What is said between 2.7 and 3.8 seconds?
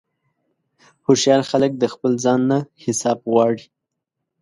حساب غواړي.